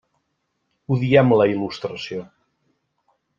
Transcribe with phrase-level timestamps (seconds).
[0.95, 2.25] Odiem la il·lustració.